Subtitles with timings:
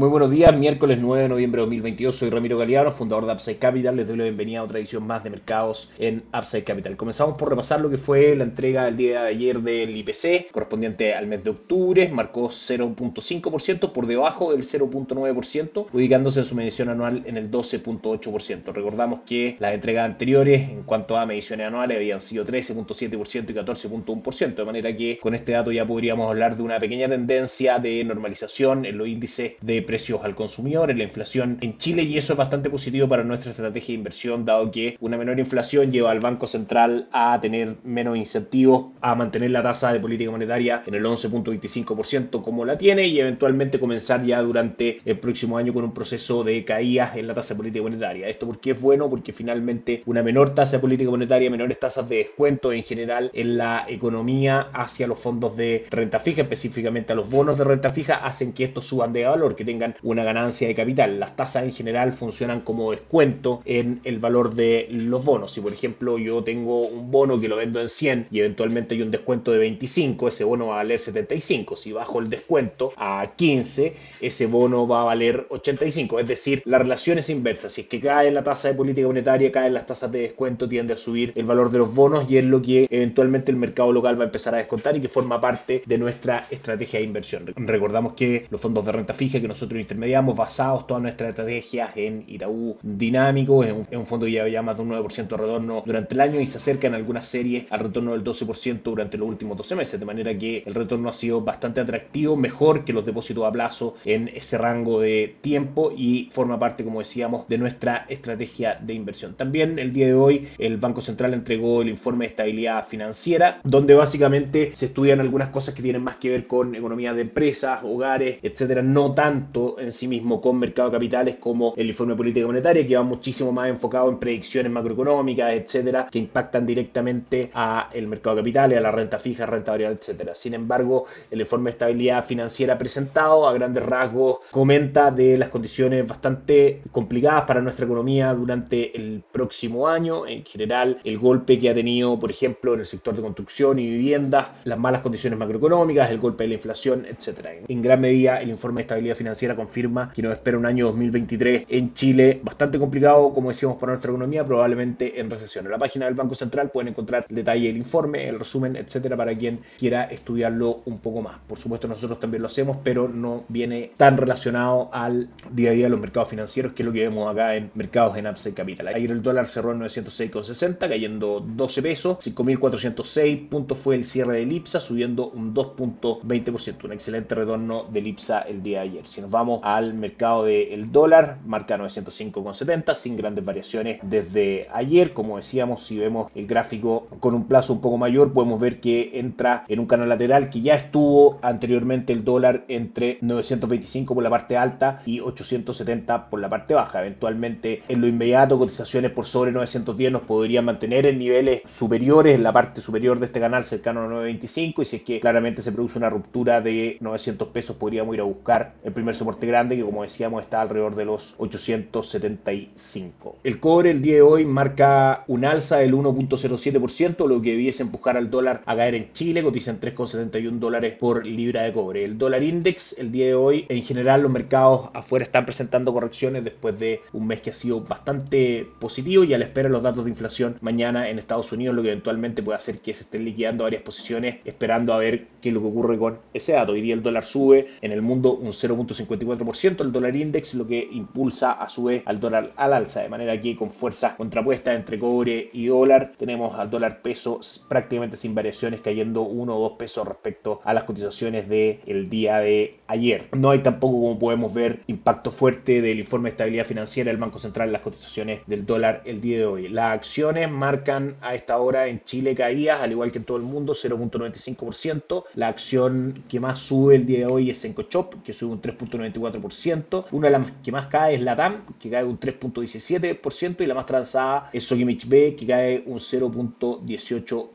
[0.00, 2.16] Muy buenos días, miércoles 9 de noviembre de 2022.
[2.16, 3.96] Soy Ramiro Galeano, fundador de Upside Capital.
[3.96, 6.96] Les doy la bienvenida a otra edición más de mercados en Upside Capital.
[6.96, 11.12] Comenzamos por repasar lo que fue la entrega del día de ayer del IPC, correspondiente
[11.12, 12.08] al mes de octubre.
[12.08, 18.72] Marcó 0.5% por debajo del 0.9%, ubicándose en su medición anual en el 12.8%.
[18.72, 24.54] Recordamos que las entregas anteriores, en cuanto a mediciones anuales, habían sido 13.7% y 14.1%,
[24.54, 28.86] de manera que con este dato ya podríamos hablar de una pequeña tendencia de normalización
[28.86, 32.36] en los índices de precios al consumidor, en la inflación en Chile y eso es
[32.36, 36.46] bastante positivo para nuestra estrategia de inversión dado que una menor inflación lleva al Banco
[36.46, 42.40] Central a tener menos incentivos a mantener la tasa de política monetaria en el 11.25%
[42.40, 46.64] como la tiene y eventualmente comenzar ya durante el próximo año con un proceso de
[46.64, 48.28] caídas en la tasa de política monetaria.
[48.28, 52.18] Esto porque es bueno porque finalmente una menor tasa de política monetaria, menores tasas de
[52.18, 57.28] descuento en general en la economía hacia los fondos de renta fija, específicamente a los
[57.28, 60.74] bonos de renta fija, hacen que estos suban de valor, que tengan una ganancia de
[60.74, 61.20] capital.
[61.20, 65.52] Las tasas en general funcionan como descuento en el valor de los bonos.
[65.52, 69.02] Si por ejemplo yo tengo un bono que lo vendo en 100 y eventualmente hay
[69.02, 71.76] un descuento de 25, ese bono va a valer 75.
[71.76, 76.20] Si bajo el descuento a 15, ese bono va a valer 85.
[76.20, 77.68] Es decir, la relación es inversa.
[77.68, 80.94] Si es que cae la tasa de política monetaria, caen las tasas de descuento, tiende
[80.94, 84.18] a subir el valor de los bonos y es lo que eventualmente el mercado local
[84.18, 87.52] va a empezar a descontar y que forma parte de nuestra estrategia de inversión.
[87.56, 92.24] Recordamos que los fondos de renta fija que nosotros intermediamos basados toda nuestra estrategia en
[92.26, 96.20] Itaú Dinámico, es un, fondo que ya más de un 9% de retorno durante el
[96.20, 99.76] año y se acerca en algunas series al retorno del 12% durante los últimos 12
[99.76, 103.52] meses, de manera que el retorno ha sido bastante atractivo, mejor que los depósitos a
[103.52, 108.94] plazo en ese rango de tiempo y forma parte, como decíamos, de nuestra estrategia de
[108.94, 109.34] inversión.
[109.34, 113.94] También el día de hoy el Banco Central entregó el informe de estabilidad financiera, donde
[113.94, 118.38] básicamente se estudian algunas cosas que tienen más que ver con economía de empresas, hogares,
[118.42, 122.46] etcétera, no tanto en sí mismo con mercado de capitales como el informe de política
[122.46, 128.06] monetaria, que va muchísimo más enfocado en predicciones macroeconómicas, etcétera, que impactan directamente a el
[128.06, 130.34] mercado de capitales, a la renta fija, renta variable, etcétera.
[130.34, 136.06] Sin embargo, el informe de estabilidad financiera presentado a grandes rasgos comenta de las condiciones
[136.06, 141.74] bastante complicadas para nuestra economía durante el próximo año, en general el golpe que ha
[141.74, 146.18] tenido, por ejemplo, en el sector de construcción y viviendas, las malas condiciones macroeconómicas, el
[146.18, 147.52] golpe de la inflación, etcétera.
[147.66, 151.64] En gran medida, el informe de estabilidad financiera confirma que nos espera un año 2023
[151.68, 155.64] en Chile bastante complicado, como decíamos, para nuestra economía, probablemente en recesión.
[155.64, 159.16] En la página del Banco Central pueden encontrar el detalle del informe, el resumen, etcétera,
[159.16, 161.38] para quien quiera estudiarlo un poco más.
[161.48, 165.84] Por supuesto, nosotros también lo hacemos, pero no viene tan relacionado al día a día
[165.84, 168.88] de los mercados financieros, que es lo que vemos acá en mercados en Upside Capital.
[168.88, 174.52] Ayer el dólar cerró en 906,60, cayendo 12 pesos, 5.406 puntos fue el cierre del
[174.52, 179.06] IPSA, subiendo un 2.20%, un excelente retorno del IPSA el día de ayer.
[179.06, 185.12] Si nos vamos al mercado del dólar, marca 905,70 sin grandes variaciones desde ayer.
[185.12, 189.12] Como decíamos, si vemos el gráfico con un plazo un poco mayor, podemos ver que
[189.14, 194.30] entra en un canal lateral que ya estuvo anteriormente el dólar entre 925 por la
[194.30, 197.00] parte alta y 870 por la parte baja.
[197.00, 202.42] Eventualmente, en lo inmediato, cotizaciones por sobre 910 nos podrían mantener en niveles superiores, en
[202.42, 204.82] la parte superior de este canal, cercano a 925.
[204.82, 208.24] Y si es que claramente se produce una ruptura de 900 pesos, podríamos ir a
[208.24, 213.36] buscar el primer soporte grande que como decíamos está alrededor de los 875.
[213.44, 218.16] El cobre el día de hoy marca un alza del 1.07%, lo que debiese empujar
[218.16, 222.04] al dólar a caer en Chile, cotiza en 3.71 dólares por libra de cobre.
[222.04, 226.42] El dólar index el día de hoy, en general los mercados afuera están presentando correcciones
[226.42, 229.82] después de un mes que ha sido bastante positivo y a la espera de los
[229.82, 233.26] datos de inflación mañana en Estados Unidos, lo que eventualmente puede hacer que se estén
[233.26, 236.72] liquidando varias posiciones esperando a ver qué es lo que ocurre con ese dato.
[236.72, 240.88] Hoy día el dólar sube en el mundo un 0.50 el dólar index, lo que
[240.92, 244.98] impulsa a su vez al dólar al alza, de manera que con fuerza contrapuesta entre
[244.98, 250.06] cobre y dólar tenemos al dólar peso prácticamente sin variaciones cayendo uno o dos pesos
[250.06, 253.28] respecto a las cotizaciones del día de ayer.
[253.36, 257.38] No hay tampoco, como podemos ver, impacto fuerte del informe de estabilidad financiera del Banco
[257.38, 259.68] Central en las cotizaciones del dólar el día de hoy.
[259.68, 263.42] Las acciones marcan a esta hora en Chile caídas, al igual que en todo el
[263.42, 265.24] mundo, 0.95%.
[265.34, 268.99] La acción que más sube el día de hoy es Encochop, que sube un 3.9%.
[269.02, 270.06] 0.94%.
[270.12, 273.74] Una de las que más cae es la TAM, que cae un 3.17%, y la
[273.74, 277.50] más transada es Sokimich B, que cae un 0.18%.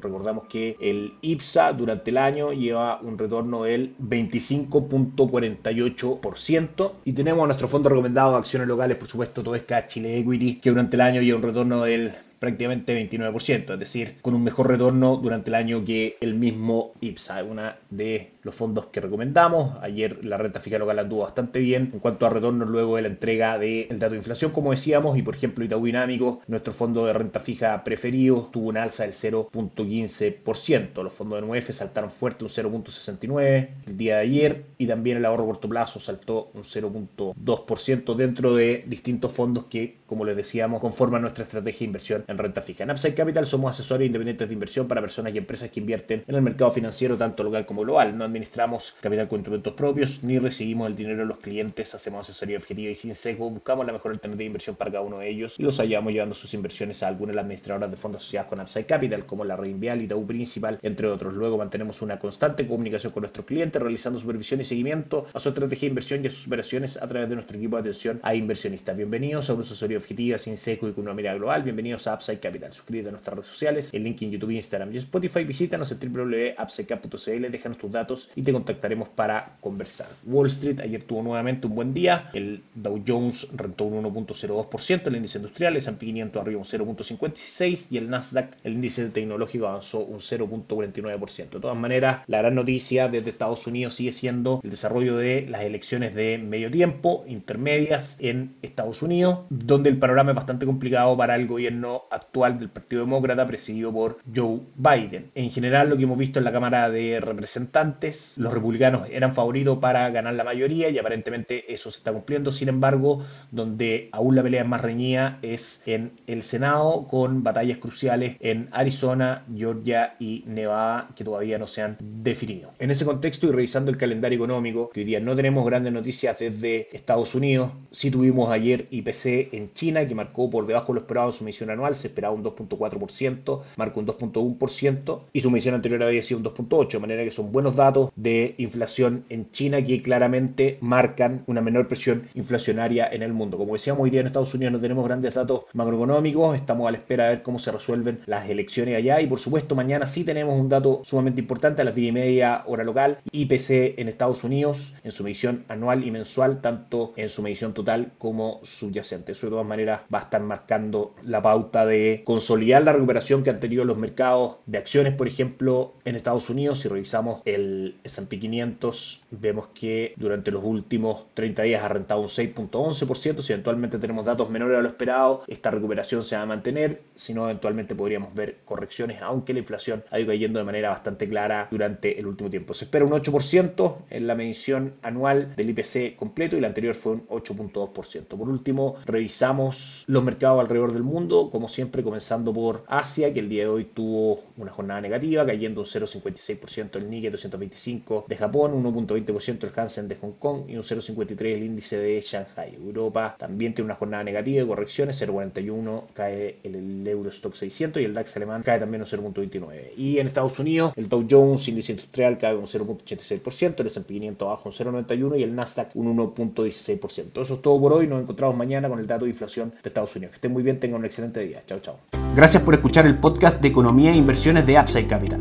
[0.00, 7.68] Recordamos que el IPSA durante el año lleva un retorno del 25.48% y tenemos nuestro
[7.68, 11.38] fondo recomendado de acciones locales, por supuesto, es Chile Equity, que durante el año lleva
[11.38, 16.16] un retorno del prácticamente 29%, es decir, con un mejor retorno durante el año que
[16.20, 19.76] el mismo IPSA, una de los fondos que recomendamos.
[19.82, 23.08] Ayer la renta fija local anduvo bastante bien en cuanto a retornos luego de la
[23.08, 27.12] entrega del dato de inflación, como decíamos, y por ejemplo Itaú Dinámico, nuestro fondo de
[27.12, 31.02] renta fija preferido, tuvo un alza del 0.15%.
[31.02, 35.24] Los fondos de NUF saltaron fuerte un 0.69% el día de ayer y también el
[35.24, 41.22] ahorro corto plazo saltó un 0.2% dentro de distintos fondos que, como les decíamos, conforman
[41.22, 42.84] nuestra estrategia de inversión en renta fija.
[42.84, 46.34] En Upside Capital somos asesores independientes de inversión para personas y empresas que invierten en
[46.34, 48.16] el mercado financiero tanto local como global.
[48.30, 52.90] Administramos capital con instrumentos propios ni recibimos el dinero de los clientes, hacemos asesoría objetiva
[52.90, 55.62] y sin sesgo, buscamos la mejor alternativa de inversión para cada uno de ellos y
[55.62, 58.86] los ayudamos llevando sus inversiones a algunas de las administradoras de fondos asociadas con Upside
[58.86, 61.34] Capital, como la Reinvial y Itaú Principal, entre otros.
[61.34, 65.86] Luego mantenemos una constante comunicación con nuestros clientes, realizando supervisión y seguimiento a su estrategia
[65.86, 68.96] de inversión y a sus operaciones a través de nuestro equipo de atención a inversionistas.
[68.96, 71.62] Bienvenidos a una asesoría objetiva sin seco y con una mirada global.
[71.62, 72.72] Bienvenidos a Upside Capital.
[72.72, 75.44] Suscríbete a nuestras redes sociales, el link en YouTube, Instagram y Spotify.
[75.44, 80.08] Visítanos en www.upsidecap.cl, déjanos tus datos y te contactaremos para conversar.
[80.24, 82.30] Wall Street ayer tuvo nuevamente un buen día.
[82.32, 87.86] El Dow Jones rentó un 1.02%, el índice industrial, el S&P 500 arriba un 0.56%
[87.90, 91.50] y el Nasdaq, el índice tecnológico, avanzó un 0.49%.
[91.50, 95.62] De todas maneras, la gran noticia desde Estados Unidos sigue siendo el desarrollo de las
[95.62, 101.36] elecciones de medio tiempo, intermedias en Estados Unidos, donde el panorama es bastante complicado para
[101.36, 105.30] el gobierno actual del Partido Demócrata presidido por Joe Biden.
[105.34, 109.78] En general, lo que hemos visto en la Cámara de Representantes, los republicanos eran favoritos
[109.78, 112.52] para ganar la mayoría y aparentemente eso se está cumpliendo.
[112.52, 117.78] Sin embargo, donde aún la pelea es más reñida es en el Senado con batallas
[117.78, 122.72] cruciales en Arizona, Georgia y Nevada que todavía no se han definido.
[122.78, 126.38] En ese contexto y revisando el calendario económico, que hoy día no tenemos grandes noticias
[126.38, 131.00] desde Estados Unidos, sí tuvimos ayer IPC en China que marcó por debajo de lo
[131.00, 136.02] esperado su medición anual, se esperaba un 2.4%, marcó un 2.1% y su medición anterior
[136.02, 140.02] había sido un 2.8%, de manera que son buenos datos de inflación en China que
[140.02, 143.58] claramente marcan una menor presión inflacionaria en el mundo.
[143.58, 146.98] Como decíamos, hoy día en Estados Unidos no tenemos grandes datos macroeconómicos, estamos a la
[146.98, 150.58] espera de ver cómo se resuelven las elecciones allá y por supuesto mañana sí tenemos
[150.58, 154.94] un dato sumamente importante a las 10 y media hora local, IPC en Estados Unidos
[155.04, 159.32] en su medición anual y mensual, tanto en su medición total como subyacente.
[159.32, 163.50] Eso de todas maneras va a estar marcando la pauta de consolidar la recuperación que
[163.50, 166.80] han tenido los mercados de acciones, por ejemplo, en Estados Unidos.
[166.80, 172.28] Si revisamos el S&P 500, vemos que durante los últimos 30 días ha rentado un
[172.28, 173.42] 6.11%.
[173.42, 177.00] Si eventualmente tenemos datos menores a lo esperado, esta recuperación se va a mantener.
[177.14, 181.28] Si no, eventualmente podríamos ver correcciones, aunque la inflación ha ido cayendo de manera bastante
[181.28, 182.74] clara durante el último tiempo.
[182.74, 187.12] Se espera un 8% en la medición anual del IPC completo y la anterior fue
[187.12, 188.26] un 8.2%.
[188.26, 193.48] Por último, revisamos los mercados alrededor del mundo, como siempre comenzando por Asia, que el
[193.48, 197.79] día de hoy tuvo una jornada negativa, cayendo un 0.56% el Nikkei 225
[198.28, 202.20] de Japón, un 1.20% el Hansen de Hong Kong y un 0.53% el índice de
[202.20, 202.74] Shanghai.
[202.74, 208.14] Europa también tiene una jornada negativa de correcciones, 0.41 cae el, Eurostock 600 y el
[208.14, 209.96] DAX alemán cae también un 0.29.
[209.96, 214.48] Y en Estados Unidos, el Dow Jones, índice industrial, cae un 0.86%, el S&P 500
[214.48, 217.40] bajo un 0.91 y el Nasdaq un 1.16%.
[217.40, 220.14] Eso es todo por hoy, nos encontramos mañana con el dato de inflación de Estados
[220.16, 220.32] Unidos.
[220.32, 221.62] Que estén muy bien, tengan un excelente día.
[221.66, 221.96] Chao, chao.
[222.34, 225.40] Gracias por escuchar el podcast de Economía e Inversiones de Upside Capital.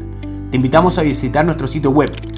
[0.49, 2.09] Te invitamos a visitar nuestro sitio web